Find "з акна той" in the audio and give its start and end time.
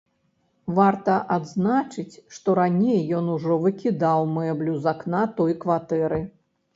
4.87-5.53